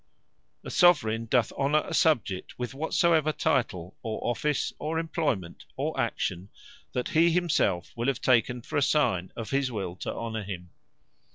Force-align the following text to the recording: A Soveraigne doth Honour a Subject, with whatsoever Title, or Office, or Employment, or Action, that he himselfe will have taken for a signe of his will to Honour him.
A 0.63 0.71
Soveraigne 0.71 1.27
doth 1.29 1.51
Honour 1.51 1.83
a 1.85 1.93
Subject, 1.93 2.57
with 2.57 2.73
whatsoever 2.73 3.31
Title, 3.31 3.95
or 4.01 4.19
Office, 4.27 4.73
or 4.79 4.97
Employment, 4.97 5.65
or 5.77 5.93
Action, 5.99 6.49
that 6.93 7.09
he 7.09 7.29
himselfe 7.29 7.95
will 7.95 8.07
have 8.07 8.19
taken 8.19 8.63
for 8.63 8.77
a 8.77 8.81
signe 8.81 9.31
of 9.35 9.51
his 9.51 9.71
will 9.71 9.95
to 9.97 10.11
Honour 10.11 10.41
him. 10.43 10.71